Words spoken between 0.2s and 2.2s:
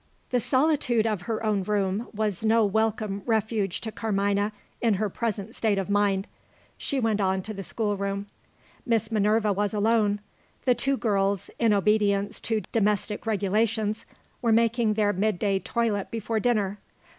The solitude of her own room